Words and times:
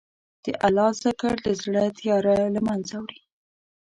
د 0.43 0.45
الله 0.65 0.89
ذکر 1.03 1.35
د 1.45 1.47
زړه 1.61 1.83
تیاره 1.99 2.35
له 2.55 2.61
منځه 2.67 2.95
وړي. 3.03 3.21